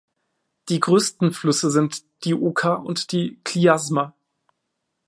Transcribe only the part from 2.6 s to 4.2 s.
und die Kljasma.